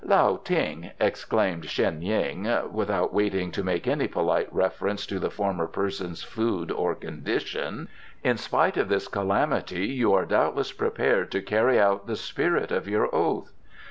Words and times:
"Lao 0.03 0.37
Ting," 0.43 0.89
exclaimed 0.99 1.69
Sheng 1.69 2.01
yin, 2.01 2.51
without 2.71 3.13
waiting 3.13 3.51
to 3.51 3.63
make 3.63 3.85
any 3.85 4.07
polite 4.07 4.47
reference 4.51 5.05
to 5.05 5.19
the 5.19 5.29
former 5.29 5.67
person's 5.67 6.23
food 6.23 6.71
or 6.71 6.95
condition, 6.95 7.87
"in 8.23 8.37
spite 8.37 8.77
of 8.77 8.89
this 8.89 9.07
calamity 9.07 9.85
you 9.85 10.11
are 10.11 10.25
doubtless 10.25 10.71
prepared 10.71 11.29
to 11.33 11.41
carry 11.43 11.79
out 11.79 12.07
the 12.07 12.15
spirit 12.15 12.71
of 12.71 12.87
your 12.87 13.13
oath?" 13.13 13.53